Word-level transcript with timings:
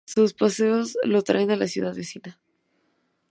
Sus 0.03 0.33
paseos 0.33 0.97
lo 1.03 1.19
atraen 1.19 1.51
a 1.51 1.55
la 1.55 1.67
ciudad 1.67 1.93
vecina. 1.93 2.39